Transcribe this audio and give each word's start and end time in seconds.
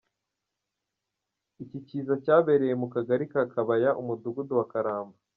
Iki 1.63 1.79
kiza 1.87 2.15
cyabereye 2.23 2.73
mu 2.81 2.87
Kagari 2.93 3.25
ka 3.31 3.41
Kabaya, 3.53 3.89
Umudugudu 4.01 4.51
wa 4.59 4.65
Karambo. 4.71 5.15